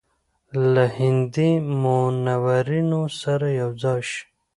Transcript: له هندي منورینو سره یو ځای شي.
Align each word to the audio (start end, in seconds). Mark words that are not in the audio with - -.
له 0.73 0.85
هندي 0.97 1.51
منورینو 1.81 3.01
سره 3.21 3.47
یو 3.61 3.69
ځای 3.83 4.01
شي. 4.09 4.21